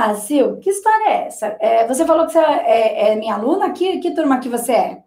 [0.00, 1.56] lá, Sil, que história é essa?
[1.60, 5.02] É, você falou que você é, é minha aluna, que, que turma que você é?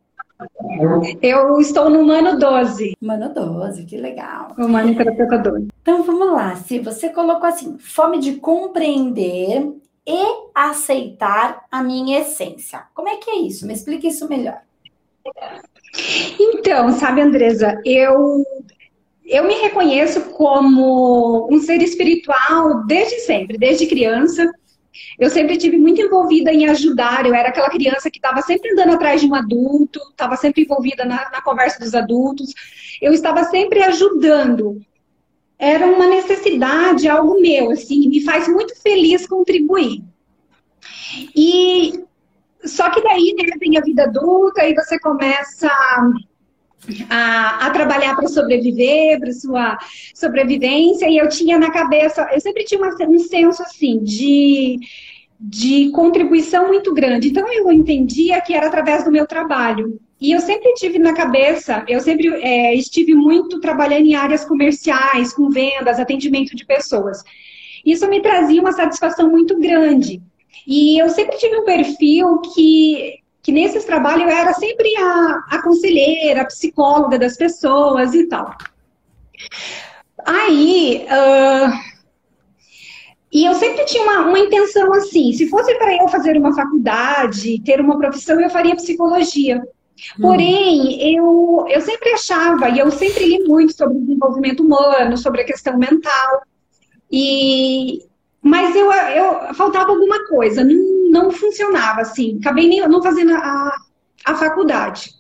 [1.21, 2.95] Eu estou no Mano 12.
[3.01, 4.49] Mano 12, que legal.
[4.57, 5.67] O Mano Terapeuta 12.
[5.81, 9.73] Então vamos lá, se você colocou assim, fome de compreender
[10.05, 12.83] e aceitar a minha essência.
[12.93, 13.65] Como é que é isso?
[13.65, 14.61] Me explique isso melhor.
[16.39, 18.43] Então, sabe, Andresa, eu
[19.25, 24.51] eu me reconheço como um ser espiritual desde sempre, desde criança.
[25.19, 27.25] Eu sempre tive muito envolvida em ajudar.
[27.25, 31.05] Eu era aquela criança que estava sempre andando atrás de um adulto, estava sempre envolvida
[31.05, 32.53] na, na, conversa dos adultos.
[33.01, 34.81] Eu estava sempre ajudando.
[35.57, 40.03] Era uma necessidade, algo meu, assim, me faz muito feliz contribuir.
[41.35, 42.03] E
[42.65, 45.69] só que daí né, vem a vida adulta e você começa
[47.09, 49.77] a, a trabalhar para sobreviver, para sua
[50.13, 54.77] sobrevivência, e eu tinha na cabeça, eu sempre tinha uma, um senso assim de,
[55.39, 57.29] de contribuição muito grande.
[57.29, 59.99] Então eu entendia que era através do meu trabalho.
[60.19, 65.33] E eu sempre tive na cabeça, eu sempre é, estive muito trabalhando em áreas comerciais,
[65.33, 67.21] com vendas, atendimento de pessoas.
[67.85, 70.21] Isso me trazia uma satisfação muito grande.
[70.65, 75.61] E eu sempre tive um perfil que que nesses trabalhos eu era sempre a, a
[75.61, 78.55] conselheira, a psicóloga das pessoas e tal.
[80.25, 81.93] Aí, uh,
[83.31, 87.61] e eu sempre tinha uma, uma intenção assim: se fosse para eu fazer uma faculdade,
[87.65, 89.61] ter uma profissão, eu faria psicologia.
[90.17, 90.21] Hum.
[90.21, 95.41] Porém, eu, eu sempre achava, e eu sempre li muito sobre o desenvolvimento humano, sobre
[95.41, 96.43] a questão mental,
[97.11, 98.05] e,
[98.41, 102.39] mas eu, eu faltava alguma coisa, não, não funcionava assim.
[102.41, 103.71] Acabei nem, não fazendo a,
[104.25, 105.11] a faculdade.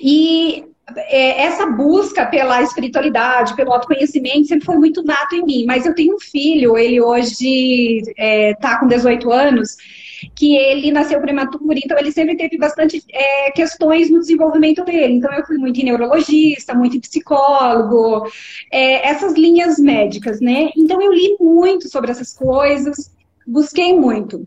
[0.00, 0.64] E
[0.96, 5.64] é, essa busca pela espiritualidade, pelo autoconhecimento, sempre foi muito nato em mim.
[5.66, 9.76] Mas eu tenho um filho, ele hoje está é, tá com 18 anos,
[10.34, 15.14] que ele nasceu prematuro, então ele sempre teve bastante é, questões no desenvolvimento dele.
[15.14, 18.28] Então eu fui muito em neurologista, muito em psicólogo,
[18.70, 20.70] é, essas linhas médicas, né?
[20.76, 23.10] Então eu li muito sobre essas coisas,
[23.46, 24.46] busquei muito.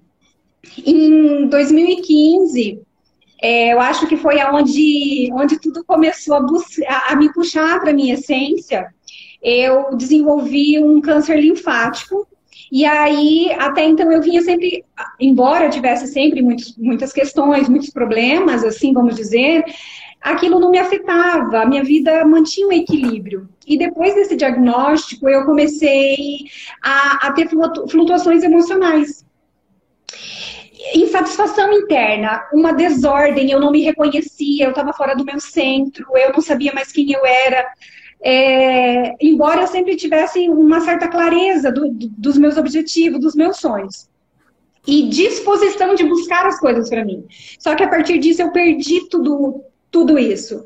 [0.86, 2.82] Em 2015,
[3.42, 8.16] é, eu acho que foi aonde, onde tudo começou a, a, me puxar para minha
[8.16, 8.94] essência.
[9.42, 12.28] Eu desenvolvi um câncer linfático
[12.72, 14.86] e aí, até então, eu vinha sempre,
[15.20, 19.64] embora eu tivesse sempre muitos, muitas questões, muitos problemas, assim, vamos dizer,
[20.22, 23.50] aquilo não me afetava, a minha vida mantinha um equilíbrio.
[23.66, 26.46] E depois desse diagnóstico, eu comecei
[26.84, 29.26] a, a ter flutuações emocionais.
[30.96, 36.32] Insatisfação interna, uma desordem, eu não me reconhecia, eu estava fora do meu centro, eu
[36.32, 37.66] não sabia mais quem eu era
[38.22, 43.58] é, embora eu sempre tivesse uma certa clareza do, do, dos meus objetivos, dos meus
[43.58, 44.10] sonhos.
[44.86, 47.26] E disposição de buscar as coisas para mim.
[47.60, 50.64] Só que a partir disso eu perdi tudo, tudo isso.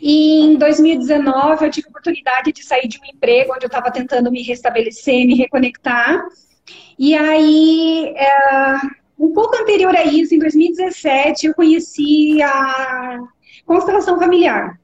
[0.00, 3.90] E em 2019 eu tive a oportunidade de sair de um emprego onde eu estava
[3.90, 6.22] tentando me restabelecer, me reconectar.
[6.98, 8.76] E aí, é,
[9.22, 13.20] um pouco anterior a isso, em 2017, eu conheci a
[13.64, 14.80] constelação familiar.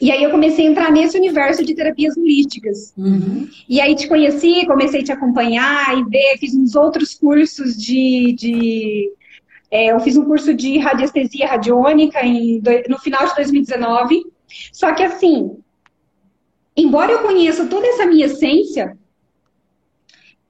[0.00, 2.94] E aí eu comecei a entrar nesse universo de terapias holísticas.
[2.96, 3.48] Uhum.
[3.68, 8.32] E aí te conheci, comecei a te acompanhar e ver, fiz uns outros cursos de.
[8.38, 9.10] de
[9.68, 14.22] é, eu fiz um curso de radiestesia radiônica em, no final de 2019.
[14.72, 15.56] Só que assim,
[16.76, 18.96] embora eu conheça toda essa minha essência,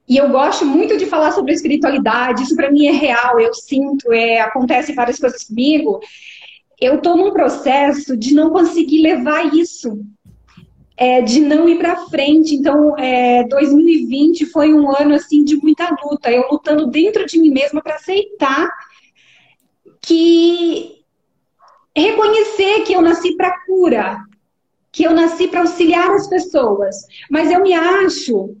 [0.07, 4.11] e eu gosto muito de falar sobre espiritualidade, isso para mim é real, eu sinto,
[4.11, 6.01] é, acontece várias coisas comigo.
[6.79, 10.03] Eu estou num processo de não conseguir levar isso,
[10.97, 12.53] é, de não ir para frente.
[12.53, 17.51] Então, é, 2020 foi um ano assim de muita luta, eu lutando dentro de mim
[17.51, 18.69] mesma para aceitar
[20.01, 21.01] que
[21.95, 24.17] reconhecer que eu nasci para cura,
[24.91, 26.95] que eu nasci para auxiliar as pessoas,
[27.31, 28.57] mas eu me acho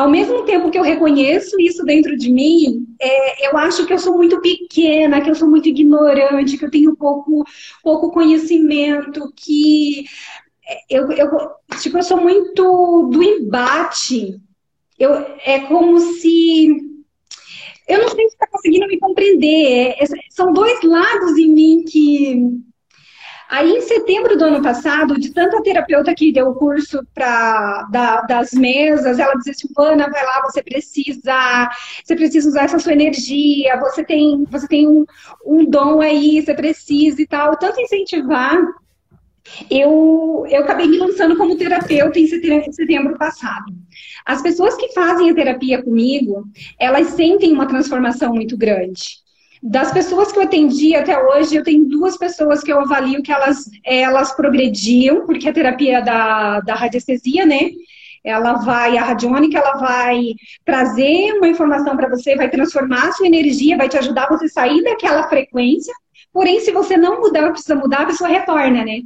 [0.00, 3.98] ao mesmo tempo que eu reconheço isso dentro de mim, é, eu acho que eu
[3.98, 7.44] sou muito pequena, que eu sou muito ignorante, que eu tenho pouco,
[7.82, 10.06] pouco conhecimento, que
[10.88, 11.28] eu, eu,
[11.78, 14.40] tipo, eu sou muito do embate.
[14.98, 15.12] Eu,
[15.44, 16.68] é como se.
[17.86, 19.96] Eu não sei se está conseguindo me compreender.
[19.98, 22.58] É, são dois lados em mim que
[23.50, 28.20] Aí, em setembro do ano passado, de tanta terapeuta que deu o curso pra, da,
[28.22, 31.68] das mesas, ela dizia assim, Ana, vai lá, você precisa,
[32.04, 35.04] você precisa usar essa sua energia, você tem, você tem um,
[35.44, 37.56] um dom aí, você precisa e tal.
[37.56, 38.56] Tanto incentivar.
[39.70, 43.72] eu, eu acabei me lançando como terapeuta em setembro, setembro passado.
[44.24, 46.44] As pessoas que fazem a terapia comigo,
[46.78, 49.20] elas sentem uma transformação muito grande.
[49.62, 53.30] Das pessoas que eu atendi até hoje, eu tenho duas pessoas que eu avalio que
[53.30, 57.70] elas, elas progrediam, porque a terapia da, da radiestesia, né?
[58.24, 60.34] Ela vai, a radiônica, ela vai
[60.64, 64.48] trazer uma informação para você, vai transformar a sua energia, vai te ajudar a você
[64.48, 65.92] sair daquela frequência.
[66.32, 69.02] Porém, se você não mudar, precisa mudar, a pessoa retorna, né?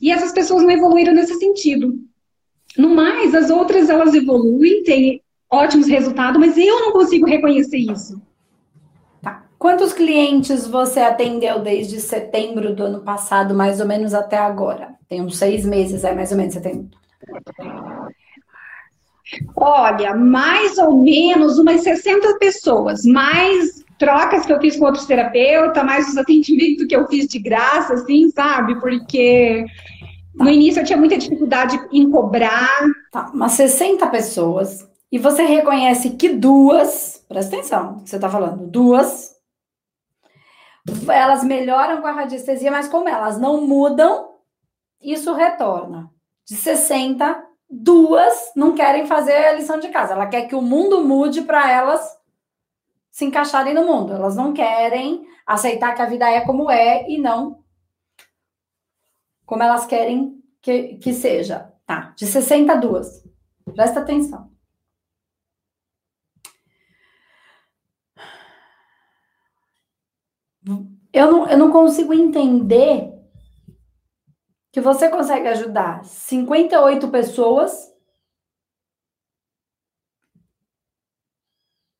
[0.00, 1.98] E essas pessoas não evoluíram nesse sentido.
[2.76, 5.20] No mais, as outras elas evoluem, têm
[5.50, 8.20] ótimos resultados, mas eu não consigo reconhecer isso.
[9.66, 14.94] Quantos clientes você atendeu desde setembro do ano passado, mais ou menos até agora?
[15.08, 16.88] Tem uns seis meses, é mais ou menos, tem.
[19.56, 25.84] Olha, mais ou menos umas 60 pessoas, mais trocas que eu fiz com outros terapeutas,
[25.84, 28.78] mais os atendimentos que eu fiz de graça, assim, sabe?
[28.78, 29.66] Porque
[30.38, 30.44] tá.
[30.44, 32.68] no início eu tinha muita dificuldade em cobrar.
[33.10, 34.88] Tá, umas 60 pessoas.
[35.10, 39.34] E você reconhece que duas, presta atenção, que você tá falando, duas,
[41.08, 44.36] elas melhoram com a radiestesia, mas como elas não mudam,
[45.00, 46.10] isso retorna.
[46.46, 50.12] De 60, duas não querem fazer a lição de casa.
[50.12, 52.16] Ela quer que o mundo mude para elas
[53.10, 54.12] se encaixarem no mundo.
[54.12, 57.64] Elas não querem aceitar que a vida é como é e não
[59.46, 61.72] como elas querem que, que seja.
[61.86, 63.24] Tá, de 62.
[63.72, 64.50] Presta atenção.
[71.12, 73.12] Eu não, eu não consigo entender
[74.72, 77.90] que você consegue ajudar 58 pessoas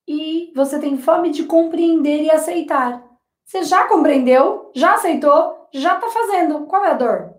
[0.07, 3.03] e você tem fome de compreender e aceitar.
[3.45, 6.67] Você já compreendeu, já aceitou, já está fazendo.
[6.67, 7.36] Qual é a dor?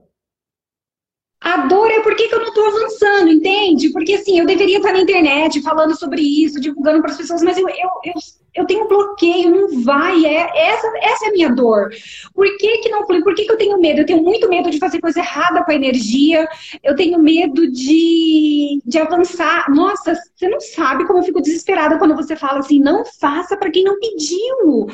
[1.48, 3.90] A dor é porque que eu não estou avançando, entende?
[3.92, 7.58] Porque assim, eu deveria estar na internet falando sobre isso, divulgando para as pessoas, mas
[7.58, 8.14] eu, eu, eu,
[8.54, 10.26] eu tenho bloqueio, não vai.
[10.26, 11.90] É, essa, essa é a minha dor.
[12.36, 13.24] Por que, que não flui?
[13.24, 14.02] Por que, que eu tenho medo?
[14.02, 16.46] Eu tenho muito medo de fazer coisa errada com a energia,
[16.84, 19.70] eu tenho medo de, de avançar.
[19.70, 23.72] Nossa, você não sabe como eu fico desesperada quando você fala assim, não faça para
[23.72, 24.88] quem não pediu.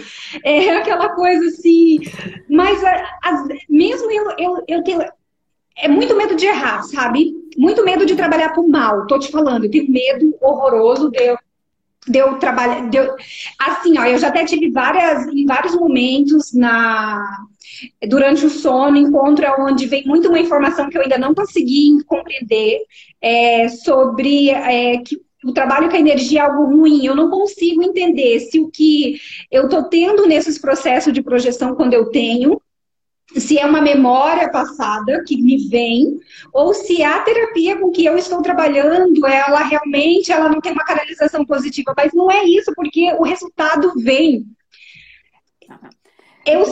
[0.44, 1.98] É aquela coisa assim.
[2.48, 2.80] Mas
[3.24, 5.02] as, mesmo eu, eu, eu tenho
[5.78, 7.34] é muito medo de errar, sabe?
[7.58, 9.08] Muito medo de trabalhar pro mal.
[9.08, 11.38] Tô te falando, eu tenho medo horroroso de eu,
[12.08, 12.90] de eu trabalhar.
[12.90, 13.16] De eu...
[13.60, 17.46] Assim, ó, eu já até tive várias, em vários momentos na
[18.08, 22.80] durante o sono, encontro onde vem muito uma informação que eu ainda não consegui compreender
[23.22, 27.06] é, sobre é, que o trabalho com a energia é algo ruim.
[27.06, 29.20] Eu não consigo entender se o que
[29.52, 32.62] eu estou tendo nesses processos de projeção quando eu tenho
[33.32, 36.20] se é uma memória passada que me vem,
[36.52, 40.84] ou se a terapia com que eu estou trabalhando, ela realmente ela não tem uma
[40.84, 44.46] canalização positiva, mas não é isso, porque o resultado vem.
[46.46, 46.66] Eu,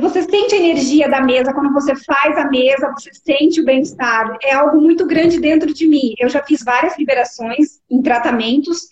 [0.00, 4.38] você sente a energia da mesa quando você faz a mesa, você sente o bem-estar.
[4.42, 6.14] É algo muito grande dentro de mim.
[6.18, 8.88] Eu já fiz várias liberações em tratamentos,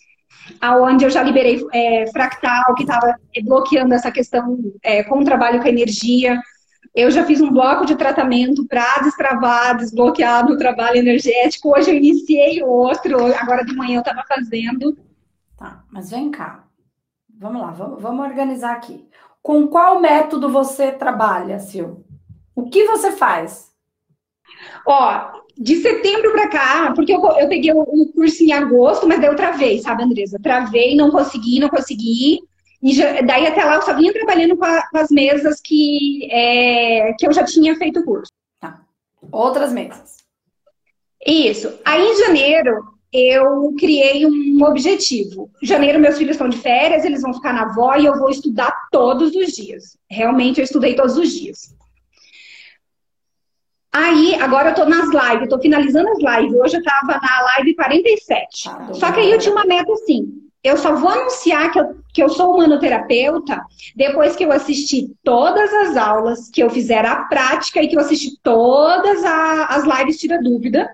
[0.60, 5.60] aonde eu já liberei é, fractal, que estava bloqueando essa questão é, com o trabalho
[5.60, 6.38] com a energia.
[6.98, 11.70] Eu já fiz um bloco de tratamento para destravar, desbloquear no trabalho energético.
[11.70, 14.98] Hoje eu iniciei outro, agora de manhã eu estava fazendo.
[15.56, 16.64] Tá, mas vem cá.
[17.38, 19.08] Vamos lá, vamos, vamos organizar aqui.
[19.40, 22.02] Com qual método você trabalha, Sil?
[22.52, 23.70] O que você faz?
[24.84, 29.20] Ó, de setembro para cá, porque eu, eu peguei o, o curso em agosto, mas
[29.20, 30.36] daí eu travei, sabe, Andresa?
[30.42, 32.40] Travei, não consegui, não consegui.
[32.82, 36.28] E já, daí até lá eu só vinha trabalhando com, a, com as mesas que,
[36.30, 38.30] é, que eu já tinha feito o curso.
[38.60, 38.80] Tá.
[39.32, 40.18] Outras mesas.
[41.26, 41.76] Isso.
[41.84, 45.50] Aí em janeiro eu criei um objetivo.
[45.60, 48.30] Em janeiro meus filhos estão de férias, eles vão ficar na avó e eu vou
[48.30, 49.98] estudar todos os dias.
[50.08, 51.76] Realmente eu estudei todos os dias.
[53.90, 56.60] Aí, agora eu tô nas lives, eu tô finalizando as lives.
[56.60, 58.64] Hoje eu tava na live 47.
[58.64, 61.96] Tá, Só que aí eu tinha uma meta assim eu só vou anunciar que eu,
[62.12, 63.60] que eu sou humanoterapeuta
[63.94, 68.00] depois que eu assistir todas as aulas, que eu fizer a prática e que eu
[68.00, 70.90] assisti todas a, as lives Tira Dúvida.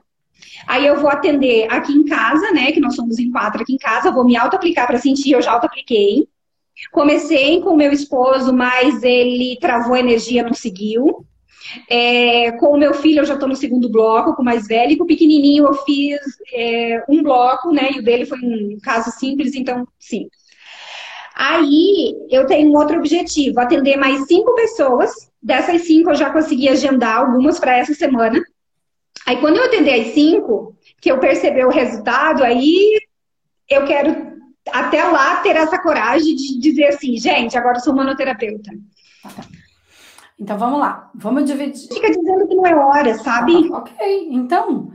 [0.67, 2.73] Aí eu vou atender aqui em casa, né?
[2.73, 5.53] Que nós somos em quatro aqui em casa, vou me auto-aplicar para sentir, eu já
[5.53, 6.29] auto-apliquei.
[6.91, 11.25] Comecei com meu esposo, mas ele travou energia, não seguiu.
[11.89, 14.93] É, com o meu filho, eu já estou no segundo bloco, com o mais velho,
[14.93, 16.21] e com o pequenininho eu fiz
[16.53, 17.91] é, um bloco, né?
[17.93, 20.29] E o dele foi um caso simples, então, sim.
[21.35, 26.71] Aí eu tenho um outro objetivo: atender mais cinco pessoas Dessas cinco, eu já consegui
[26.71, 28.43] agendar algumas para essa semana.
[29.27, 32.99] Aí, quando eu atender as cinco, que eu perceber o resultado, aí
[33.69, 34.39] eu quero
[34.73, 38.71] até lá ter essa coragem de dizer assim, gente, agora eu sou manoterapeuta.
[40.39, 41.89] Então vamos lá, vamos dividir.
[41.93, 43.71] Fica dizendo que não é hora, sabe?
[43.73, 44.93] Ah, ok, então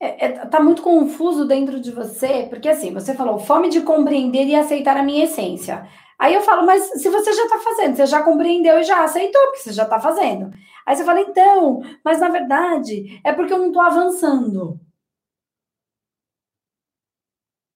[0.00, 4.46] é, é, tá muito confuso dentro de você, porque assim, você falou fome de compreender
[4.46, 5.88] e aceitar a minha essência.
[6.18, 9.40] Aí eu falo, mas se você já tá fazendo, você já compreendeu e já aceitou,
[9.46, 10.50] porque você já tá fazendo.
[10.86, 14.80] Aí você fala, então, mas na verdade é porque eu não tô avançando.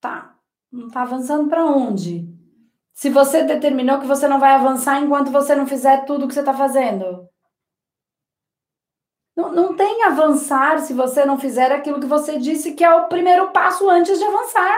[0.00, 0.36] Tá,
[0.70, 2.38] não tá avançando para onde?
[2.98, 6.34] Se você determinou que você não vai avançar enquanto você não fizer tudo o que
[6.34, 7.28] você tá fazendo.
[9.36, 13.06] Não, não tem avançar se você não fizer aquilo que você disse que é o
[13.06, 14.76] primeiro passo antes de avançar.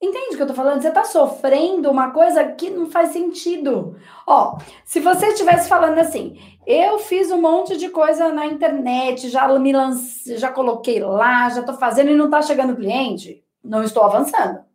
[0.00, 0.80] Entende o que eu tô falando?
[0.80, 3.98] Você tá sofrendo uma coisa que não faz sentido.
[4.24, 9.48] Ó, se você estivesse falando assim, eu fiz um monte de coisa na internet, já
[9.58, 14.04] me lancei, já coloquei lá, já tô fazendo e não tá chegando cliente, não estou
[14.04, 14.65] avançando.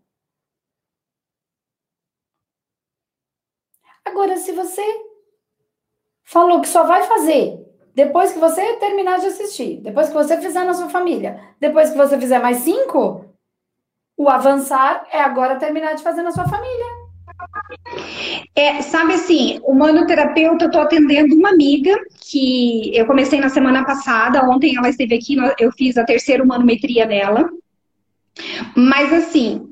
[4.11, 4.83] Agora, se você
[6.25, 7.57] falou que só vai fazer
[7.95, 11.97] depois que você terminar de assistir, depois que você fizer na sua família, depois que
[11.97, 13.25] você fizer mais cinco,
[14.17, 16.85] o avançar é agora terminar de fazer na sua família.
[18.53, 23.85] É, sabe assim, o manoterapeuta, eu tô atendendo uma amiga que eu comecei na semana
[23.85, 27.49] passada, ontem ela esteve aqui, eu fiz a terceira manometria dela.
[28.75, 29.70] Mas assim,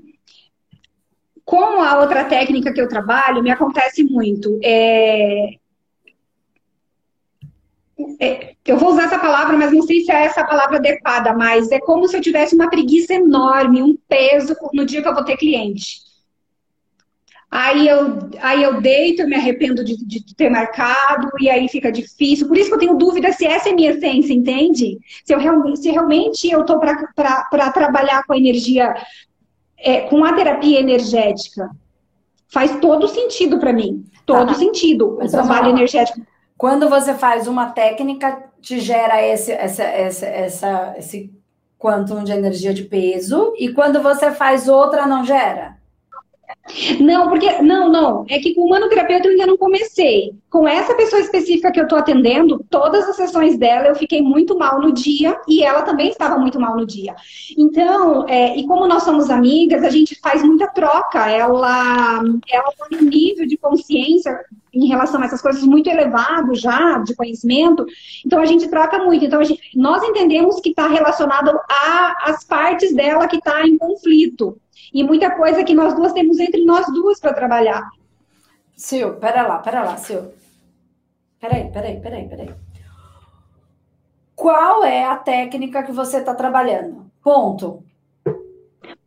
[1.49, 4.59] com a outra técnica que eu trabalho, me acontece muito.
[4.63, 5.55] É,
[8.19, 11.71] é, eu vou usar essa palavra, mas não sei se é essa palavra adequada, mas
[11.71, 15.25] é como se eu tivesse uma preguiça enorme, um peso no dia que eu vou
[15.25, 16.07] ter cliente.
[17.49, 21.91] Aí eu, aí eu deito, eu me arrependo de, de, ter marcado, e aí fica
[21.91, 22.47] difícil.
[22.47, 24.99] Por isso que eu tenho dúvida se essa é minha essência, entende?
[25.25, 28.93] Se, eu, se realmente eu estou para trabalhar com a energia,
[29.79, 31.69] é, com a terapia energética.
[32.51, 34.03] Faz todo sentido para mim.
[34.25, 34.53] Todo tá.
[34.55, 35.19] sentido.
[35.21, 36.19] O trabalho energético
[36.59, 41.33] quando você faz uma técnica, te gera esse, essa, essa, essa, esse
[41.77, 45.77] quantum de energia de peso, e quando você faz outra, não gera?
[46.99, 47.61] Não, porque.
[47.61, 48.25] Não, não.
[48.29, 50.33] É que com o manoterapeuta eu ainda não comecei.
[50.49, 54.57] Com essa pessoa específica que eu tô atendendo, todas as sessões dela eu fiquei muito
[54.57, 57.15] mal no dia e ela também estava muito mal no dia.
[57.57, 61.29] Então, é, e como nós somos amigas, a gente faz muita troca.
[61.29, 64.39] Ela, ela tem um nível de consciência
[64.71, 67.85] em relação a essas coisas muito elevado já, de conhecimento.
[68.25, 69.25] Então, a gente troca muito.
[69.25, 71.59] Então, gente, nós entendemos que está relacionado
[72.23, 74.59] às partes dela que está em conflito
[74.93, 77.89] e muita coisa que nós duas temos entre nós duas para trabalhar.
[78.75, 80.31] Sil, pera lá, pera lá, Sil.
[81.39, 82.49] Peraí, peraí, peraí, peraí.
[84.35, 87.05] Qual é a técnica que você está trabalhando?
[87.21, 87.83] Ponto.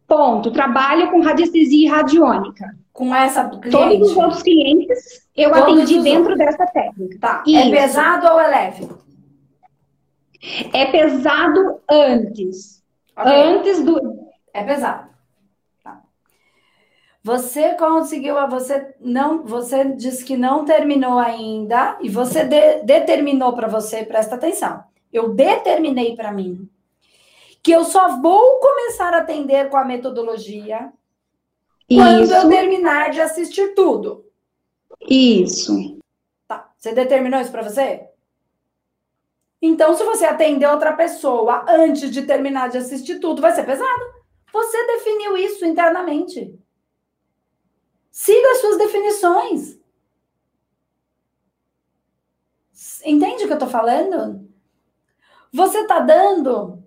[0.06, 0.50] Ponto.
[0.50, 2.76] Trabalho com radiestesia radiônica.
[2.92, 3.70] Com essa cliente?
[3.70, 6.38] Todos os outros clientes eu Todos atendi dentro outros.
[6.38, 7.18] dessa técnica.
[7.18, 7.42] Tá.
[7.46, 7.58] É Isso.
[7.60, 8.88] É pesado ou é leve?
[10.74, 12.82] É pesado antes.
[13.16, 13.32] Okay.
[13.32, 14.28] Antes do.
[14.52, 15.11] É pesado.
[17.24, 23.68] Você conseguiu, você não, você disse que não terminou ainda e você de, determinou para
[23.68, 24.82] você, presta atenção.
[25.12, 26.68] Eu determinei para mim
[27.62, 30.92] que eu só vou começar a atender com a metodologia
[31.88, 32.00] Isso.
[32.00, 34.24] quando eu terminar de assistir tudo.
[35.08, 35.98] Isso.
[36.48, 36.72] Tá.
[36.76, 38.04] Você determinou isso para você?
[39.60, 44.02] Então, se você atender outra pessoa antes de terminar de assistir tudo, vai ser pesado.
[44.52, 46.52] Você definiu isso internamente.
[48.12, 49.80] Siga as suas definições.
[53.02, 54.46] Entende o que eu tô falando?
[55.50, 56.84] Você tá dando.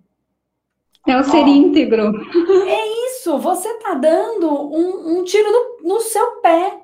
[1.08, 2.14] É o ser ó, íntegro.
[2.68, 3.38] É isso.
[3.40, 6.84] Você tá dando um, um tiro no, no seu pé.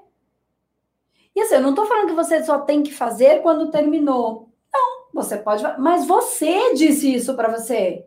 [1.36, 4.50] E assim, eu não tô falando que você só tem que fazer quando terminou.
[4.74, 5.63] Não, você pode.
[5.79, 8.05] Mas você disse isso para você.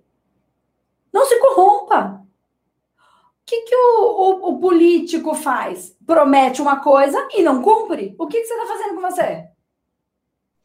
[1.12, 2.23] Não se corrompa
[3.46, 5.96] que, que o, o, o, político faz?
[6.06, 8.14] Promete uma coisa e não cumpre.
[8.18, 9.44] O que, que você está fazendo com você?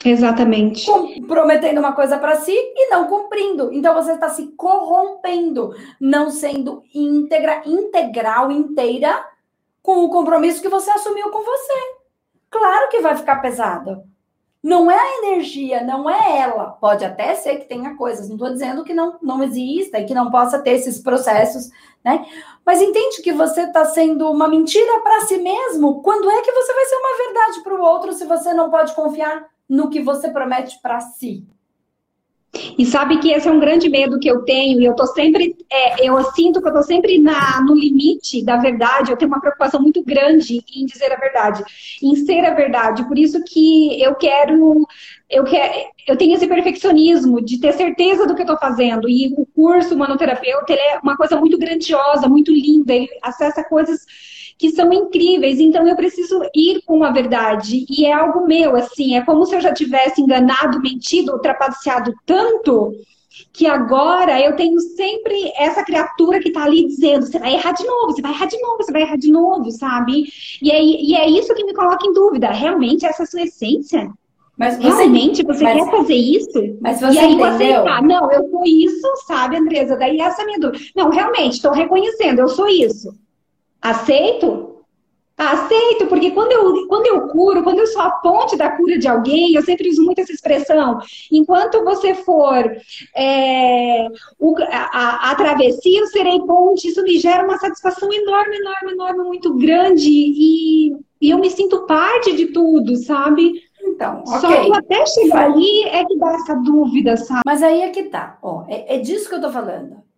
[0.05, 0.85] Exatamente.
[0.85, 3.73] Com, prometendo uma coisa para si e não cumprindo.
[3.73, 9.25] Então você está se corrompendo, não sendo íntegra, integral, inteira
[9.81, 11.99] com o compromisso que você assumiu com você.
[12.49, 14.03] Claro que vai ficar pesado.
[14.61, 16.71] Não é a energia, não é ela.
[16.71, 20.13] Pode até ser que tenha coisas, não estou dizendo que não, não exista e que
[20.13, 21.69] não possa ter esses processos,
[22.03, 22.25] né?
[22.65, 26.01] Mas entende que você está sendo uma mentira para si mesmo?
[26.01, 28.93] Quando é que você vai ser uma verdade para o outro se você não pode
[28.93, 31.47] confiar no que você promete para si?
[32.77, 35.55] E sabe que esse é um grande medo que eu tenho, e eu tô sempre,
[35.71, 39.39] é, eu sinto que eu tô sempre na, no limite da verdade, eu tenho uma
[39.39, 41.63] preocupação muito grande em dizer a verdade,
[42.01, 43.07] em ser a verdade.
[43.07, 44.87] Por isso que eu quero,
[45.29, 45.73] eu quero,
[46.07, 49.07] eu tenho esse perfeccionismo de ter certeza do que eu tô fazendo.
[49.07, 54.05] E o curso manoterapeuta, ele é uma coisa muito grandiosa, muito linda, ele acessa coisas
[54.59, 55.59] que são incríveis.
[55.59, 57.85] Então eu preciso ir com a verdade.
[57.89, 62.91] E é algo meu, assim, é como se eu já tivesse enganado, mentido, ultrapassado tanto
[63.53, 67.85] que agora eu tenho sempre essa criatura que tá ali dizendo: você vai errar de
[67.85, 70.25] novo, você vai errar de novo, você vai errar de novo, sabe?
[70.61, 72.51] E é, e é isso que me coloca em dúvida.
[72.51, 74.11] Realmente essa é a sua essência?
[74.57, 76.77] Mas você, Realmente você mas, quer fazer isso?
[76.81, 77.57] Mas você e aí entendeu?
[77.57, 79.95] você tá, não, eu sou isso, sabe, Andresa?
[79.95, 80.83] Daí essa é a minha dúvida.
[80.93, 83.13] Não, realmente, estou reconhecendo, eu sou isso.
[83.81, 84.69] Aceito?
[85.39, 89.07] Aceito, porque quando eu, quando eu curo, quando eu sou a ponte da cura de
[89.07, 90.99] alguém, eu sempre uso muito essa expressão.
[91.31, 92.69] Enquanto você for
[93.15, 94.07] é,
[94.37, 96.89] o, a, a, travessia, eu serei ponte.
[96.89, 100.09] Isso me gera uma satisfação enorme, enorme, enorme, muito grande.
[100.09, 103.53] E, e eu me sinto parte de tudo, sabe?
[103.81, 107.43] Então, Só que até chegar ali é que dá essa dúvida, sabe?
[107.45, 108.37] Mas aí é que tá.
[108.41, 110.08] Ó, é, é disso que eu tô falando.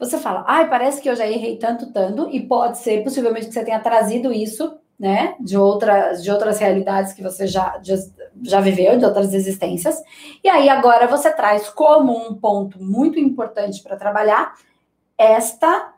[0.00, 3.52] Você fala, ai, parece que eu já errei tanto, tanto, e pode ser possivelmente que
[3.52, 7.78] você tenha trazido isso, né, de outras, de outras realidades que você já,
[8.42, 10.02] já, viveu, de outras existências.
[10.42, 14.54] E aí agora você traz como um ponto muito importante para trabalhar
[15.18, 15.92] esta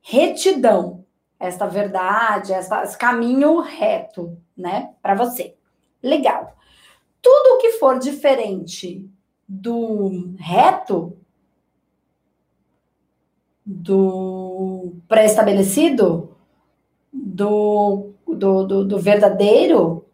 [0.00, 1.04] retidão,
[1.38, 5.54] esta verdade, esta, esse caminho reto, né, para você.
[6.02, 6.56] Legal.
[7.20, 9.06] Tudo que for diferente
[9.46, 11.18] do reto,
[13.70, 16.34] do pré-estabelecido,
[17.12, 20.06] do, do, do, do verdadeiro,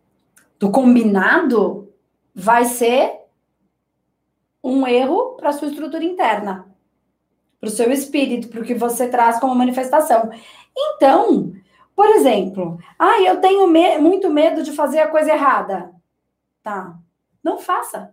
[0.59, 1.89] do combinado,
[2.35, 3.21] vai ser
[4.63, 6.67] um erro para sua estrutura interna,
[7.61, 10.31] para o seu espírito, para o que você traz como manifestação.
[10.77, 11.53] Então,
[11.95, 15.95] por exemplo, ah, eu tenho me muito medo de fazer a coisa errada.
[16.61, 16.99] Tá.
[17.41, 18.13] Não faça.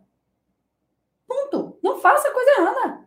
[1.27, 1.79] Ponto.
[1.81, 3.01] Não faça a coisa errada.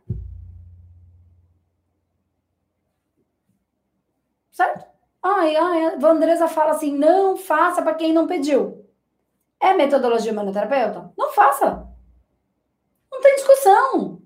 [4.54, 4.86] Certo?
[5.20, 8.86] Ai, ai, a Andresa fala assim: não faça para quem não pediu.
[9.60, 11.12] É metodologia humanoterapeuta?
[11.18, 11.86] Não faça.
[13.10, 14.22] Não tem discussão.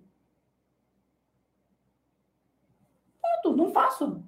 [3.22, 4.22] Ponto, não faço.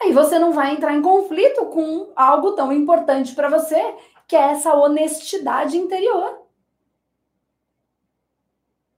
[0.00, 3.80] Aí você não vai entrar em conflito com algo tão importante para você,
[4.26, 6.42] que é essa honestidade interior.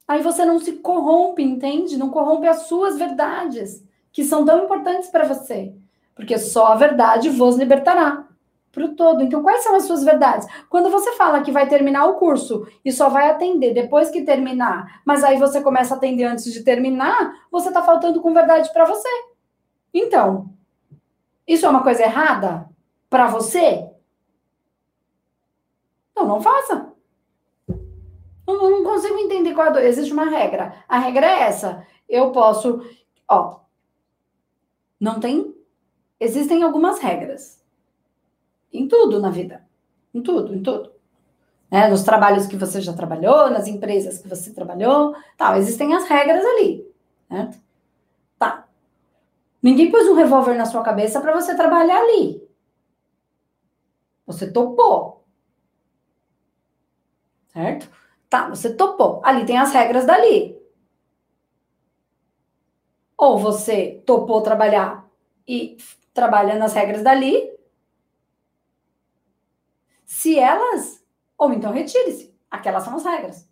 [0.06, 1.96] Aí você não se corrompe, entende?
[1.96, 3.83] Não corrompe as suas verdades
[4.14, 5.74] que são tão importantes para você.
[6.14, 8.28] Porque só a verdade vos libertará
[8.70, 9.24] para o todo.
[9.24, 10.46] Então, quais são as suas verdades?
[10.70, 15.02] Quando você fala que vai terminar o curso e só vai atender depois que terminar,
[15.04, 18.84] mas aí você começa a atender antes de terminar, você está faltando com verdade para
[18.84, 19.08] você.
[19.92, 20.48] Então,
[21.46, 22.68] isso é uma coisa errada
[23.10, 23.90] para você?
[26.12, 26.92] Então, não faça.
[28.46, 29.88] Eu não consigo entender qual é.
[29.88, 30.84] Existe uma regra.
[30.88, 31.84] A regra é essa.
[32.08, 32.80] Eu posso.
[33.28, 33.63] Ó,
[35.00, 35.54] não tem.
[36.18, 37.62] Existem algumas regras.
[38.72, 39.64] Em tudo na vida.
[40.12, 40.92] Em tudo, em tudo.
[41.70, 46.04] É, nos trabalhos que você já trabalhou, nas empresas que você trabalhou, tal, existem as
[46.08, 46.86] regras ali,
[47.28, 47.58] certo?
[48.38, 48.68] Tá.
[49.60, 52.46] Ninguém pôs um revólver na sua cabeça para você trabalhar ali.
[54.26, 55.24] Você topou.
[57.52, 57.90] Certo?
[58.28, 59.20] Tá, você topou.
[59.24, 60.53] Ali tem as regras dali.
[63.16, 65.08] Ou você topou trabalhar
[65.46, 65.76] e
[66.12, 67.52] trabalha nas regras dali.
[70.04, 71.04] Se elas,
[71.36, 72.34] ou então retire-se.
[72.50, 73.48] Aquelas são as regras.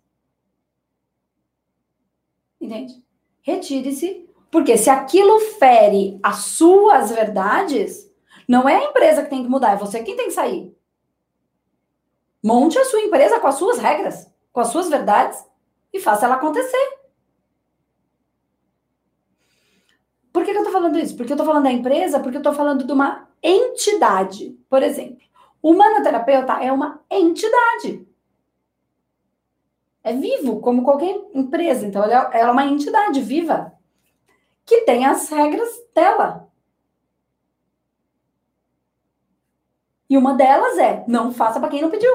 [2.59, 3.03] Entende?
[3.41, 8.09] Retire-se, porque se aquilo fere as suas verdades,
[8.47, 10.73] não é a empresa que tem que mudar, é você quem tem que sair.
[12.41, 15.43] Monte a sua empresa com as suas regras, com as suas verdades
[15.91, 17.02] e faça ela acontecer.
[20.33, 21.15] Por que, que eu estou falando isso?
[21.15, 24.57] Porque eu estou falando da empresa, porque eu estou falando de uma entidade.
[24.67, 25.19] Por exemplo,
[25.61, 28.07] o manoterapeuta é uma entidade.
[30.03, 31.85] É vivo, como qualquer empresa.
[31.85, 33.73] Então, é, ela é uma entidade viva
[34.65, 36.49] que tem as regras dela.
[40.09, 42.11] E uma delas é: não faça para quem não pediu.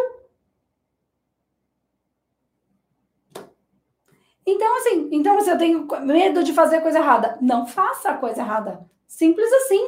[4.51, 8.41] Então, assim, então se eu tenho medo de fazer coisa errada, não faça a coisa
[8.41, 8.89] errada.
[9.07, 9.79] Simples assim.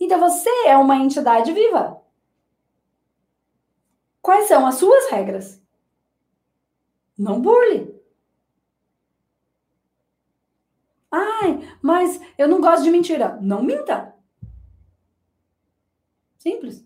[0.00, 2.02] Então você é uma entidade viva.
[4.20, 5.62] Quais são as suas regras?
[7.16, 7.94] Não burle.
[11.12, 13.38] Ai, mas eu não gosto de mentira.
[13.40, 14.16] Não minta.
[16.38, 16.84] Simples.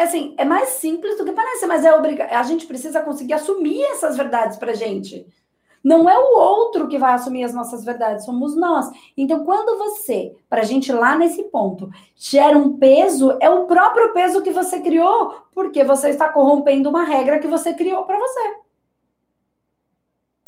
[0.00, 2.32] É assim, é mais simples do que parece, mas é obrigado.
[2.32, 5.26] A gente precisa conseguir assumir essas verdades pra gente.
[5.84, 8.90] Não é o outro que vai assumir as nossas verdades, somos nós.
[9.14, 14.14] Então, quando você, para a gente lá nesse ponto, gera um peso, é o próprio
[14.14, 18.54] peso que você criou, porque você está corrompendo uma regra que você criou para você.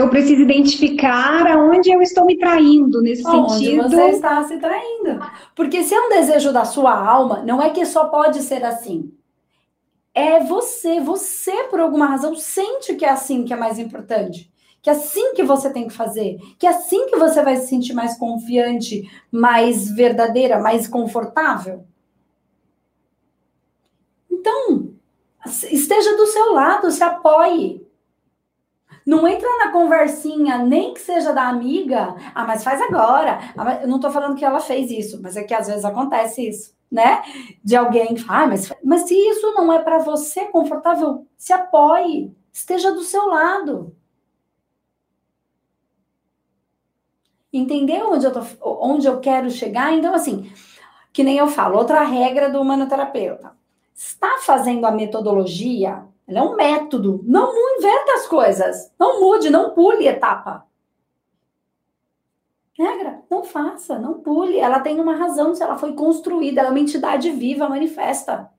[0.01, 3.83] Eu preciso identificar aonde eu estou me traindo nesse Onde sentido.
[3.83, 5.21] você está se traindo.
[5.55, 9.13] Porque se é um desejo da sua alma, não é que só pode ser assim.
[10.15, 14.91] É você, você por alguma razão sente que é assim que é mais importante que
[14.91, 17.95] é assim que você tem que fazer, que é assim que você vai se sentir
[17.95, 21.87] mais confiante, mais verdadeira, mais confortável.
[24.29, 24.93] Então,
[25.47, 27.87] esteja do seu lado, se apoie.
[29.07, 32.17] Não entra na conversinha, nem que seja da amiga.
[32.35, 33.39] Ah, mas faz agora.
[33.57, 36.49] Ah, eu não tô falando que ela fez isso, mas é que às vezes acontece
[36.49, 37.23] isso, né?
[37.65, 41.53] De alguém que fala, ah, mas, mas se isso não é para você confortável, se
[41.53, 42.33] apoie.
[42.53, 43.97] Esteja do seu lado.
[47.53, 49.93] entender onde eu, tô, onde eu quero chegar.
[49.93, 50.51] Então, assim,
[51.13, 53.53] que nem eu falo, outra regra do humanoterapeuta.
[53.95, 57.21] Está fazendo a metodologia, ela é um método.
[57.25, 58.91] Não inverta as coisas.
[58.99, 60.67] Não mude, não pule etapa.
[62.79, 64.59] Regra, não faça, não pule.
[64.59, 68.51] Ela tem uma razão se ela foi construída, ela é uma entidade viva, manifesta.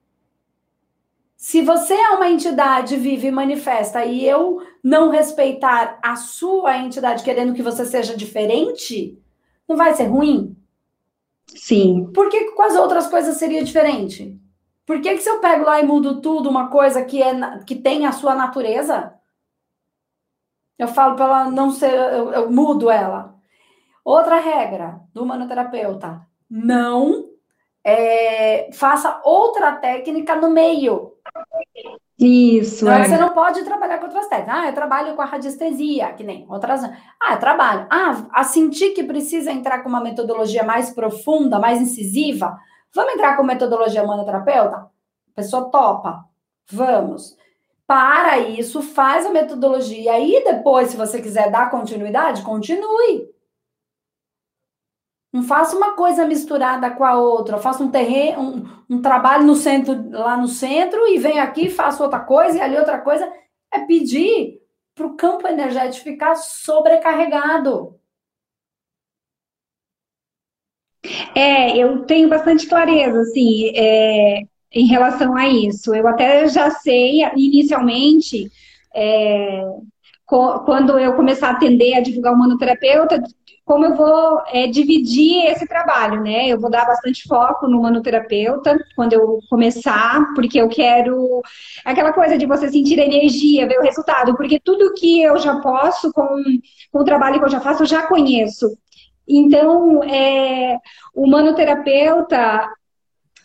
[1.36, 7.24] Se você é uma entidade viva e manifesta e eu não respeitar a sua entidade
[7.24, 9.20] querendo que você seja diferente,
[9.68, 10.56] não vai ser ruim?
[11.48, 12.10] Sim.
[12.14, 14.40] Por que com as outras coisas seria diferente?
[14.86, 17.76] Por que, que se eu pego lá e mudo tudo, uma coisa que, é, que
[17.76, 19.14] tem a sua natureza,
[20.78, 23.33] eu falo para ela não ser, eu, eu mudo ela.
[24.04, 27.34] Outra regra do humanoterapeuta: não
[27.84, 31.14] é, faça outra técnica no meio.
[32.18, 32.86] Isso.
[32.86, 33.06] Então, é.
[33.06, 34.56] Você não pode trabalhar com outras técnicas.
[34.56, 36.84] Ah, eu trabalho com a radiestesia, que nem outras.
[36.84, 37.88] Ah, eu trabalho.
[37.90, 42.58] Ah, a sentir que precisa entrar com uma metodologia mais profunda, mais incisiva.
[42.94, 44.78] Vamos entrar com metodologia manoterapeuta?
[44.78, 46.24] A pessoa topa.
[46.72, 47.36] Vamos.
[47.86, 50.18] Para isso, faz a metodologia.
[50.20, 53.33] E depois, se você quiser dar continuidade, continue.
[55.34, 57.56] Não faço uma coisa misturada com a outra.
[57.56, 61.70] Eu faço um terreno, um, um trabalho no centro, lá no centro, e venho aqui,
[61.72, 63.28] faço outra coisa, e ali outra coisa.
[63.74, 64.62] É pedir
[64.94, 68.00] para o campo energético ficar sobrecarregado.
[71.36, 75.96] É, eu tenho bastante clareza, assim, é, em relação a isso.
[75.96, 78.52] Eu até já sei, inicialmente,
[78.94, 79.64] é,
[80.26, 83.22] quando eu começar a atender a divulgar o manoterapeuta,
[83.66, 86.48] como eu vou é, dividir esse trabalho, né?
[86.48, 91.42] Eu vou dar bastante foco no manoterapeuta quando eu começar, porque eu quero
[91.86, 95.60] aquela coisa de você sentir a energia, ver o resultado, porque tudo que eu já
[95.62, 96.28] posso com,
[96.92, 98.78] com o trabalho que eu já faço, eu já conheço.
[99.26, 100.78] Então, é,
[101.16, 102.70] o manoterapeuta,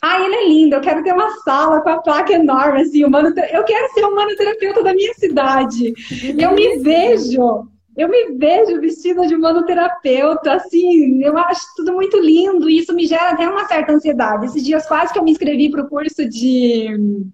[0.03, 3.65] ah, ele é lindo, eu quero ter uma sala com a placa enorme, assim, eu
[3.65, 5.93] quero ser o manoterapeuta da minha cidade.
[6.37, 7.69] Eu me vejo
[7.99, 13.05] eu me vejo vestida de manoterapeuta, assim, eu acho tudo muito lindo e isso me
[13.05, 14.47] gera até uma certa ansiedade.
[14.47, 17.27] Esses dias quase que eu me inscrevi para o curso de.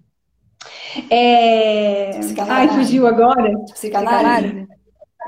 [1.11, 2.19] É...
[2.49, 3.55] Ai, fugiu agora.
[3.73, 4.67] Psicanálise.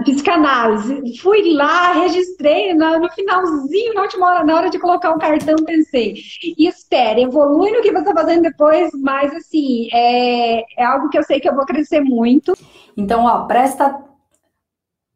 [0.04, 1.18] Psicanálise.
[1.20, 6.16] Fui lá, registrei no finalzinho, na última hora, na hora de colocar o cartão, pensei,
[6.58, 11.24] espere, evolui no que você está fazendo depois, mas assim, é, é algo que eu
[11.24, 12.54] sei que eu vou crescer muito.
[12.96, 14.07] Então, ó, presta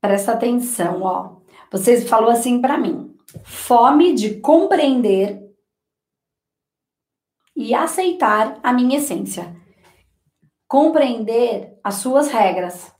[0.01, 1.37] Presta atenção, ó.
[1.71, 5.39] Você falou assim para mim: fome de compreender
[7.55, 9.55] e aceitar a minha essência.
[10.67, 12.91] Compreender as suas regras.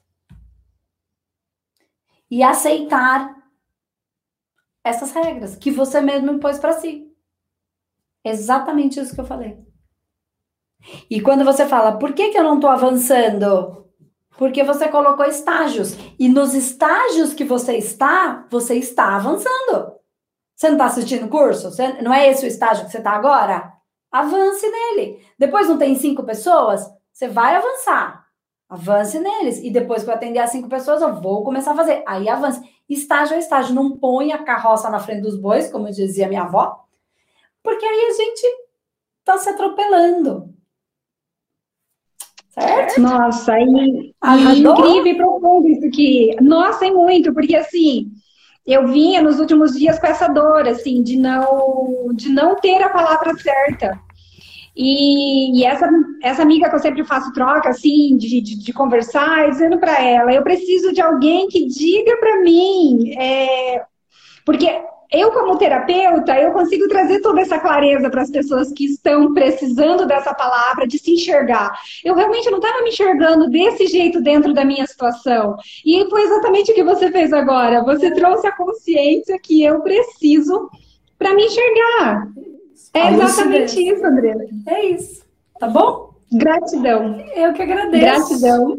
[2.30, 3.36] E aceitar
[4.84, 7.12] essas regras que você mesmo impôs para si.
[8.24, 9.58] Exatamente isso que eu falei.
[11.10, 13.90] E quando você fala, por que, que eu não estou avançando?
[14.41, 15.95] Porque você colocou estágios.
[16.17, 19.99] E nos estágios que você está, você está avançando.
[20.56, 21.69] Você não está assistindo curso?
[21.69, 23.71] Você, não é esse o estágio que você está agora?
[24.12, 25.23] Avance nele.
[25.38, 26.91] Depois não tem cinco pessoas?
[27.13, 28.25] Você vai avançar.
[28.67, 29.60] Avance neles.
[29.60, 32.04] E depois que eu atender as cinco pessoas, eu vou começar a fazer.
[32.08, 32.67] Aí avance.
[32.89, 33.75] Estágio a estágio.
[33.75, 36.84] Não põe a carroça na frente dos bois, como dizia minha avó,
[37.62, 38.41] porque aí a gente
[39.23, 40.51] tá se atropelando.
[42.52, 43.00] Certo?
[43.00, 46.36] Nossa, e, e incrível e profundo isso aqui.
[46.42, 48.12] Nossa, é muito, porque assim,
[48.68, 52.90] eu vinha nos últimos dias com essa dor, assim, de não, de não ter a
[52.90, 53.98] palavra certa.
[54.76, 55.90] E, e, essa,
[56.22, 60.34] essa amiga que eu sempre faço troca, assim, de, de, de conversar, dizendo para ela,
[60.34, 63.84] eu preciso de alguém que diga para mim, é,
[64.46, 64.68] porque
[65.12, 70.06] eu, como terapeuta, eu consigo trazer toda essa clareza para as pessoas que estão precisando
[70.06, 71.74] dessa palavra, de se enxergar.
[72.04, 75.58] Eu realmente não estava me enxergando desse jeito dentro da minha situação.
[75.86, 77.84] E foi exatamente o que você fez agora.
[77.84, 80.69] Você trouxe a consciência que eu preciso
[81.19, 82.28] para me enxergar.
[82.93, 84.34] É exatamente isso, André.
[84.67, 85.24] É isso.
[85.60, 86.12] Tá bom?
[86.32, 87.17] Gratidão.
[87.36, 88.00] Eu que agradeço.
[88.02, 88.78] Gratidão.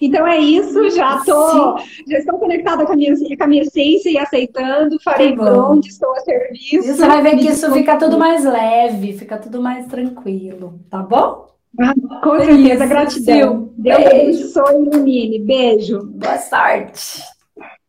[0.00, 1.76] Então é isso, já tô,
[2.08, 6.10] já estou conectada com a minha, com a minha essência e aceitando, farei pronto, estou
[6.12, 6.74] a serviço.
[6.74, 11.02] E você vai ver que isso fica tudo mais leve, fica tudo mais tranquilo, tá
[11.02, 11.50] bom?
[11.78, 13.70] Ah, com é certeza, gratidão.
[13.76, 15.38] Deus abençoe ilumine.
[15.38, 16.02] Beijo.
[16.04, 17.22] Boa sorte.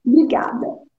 [0.06, 0.91] Obrigada.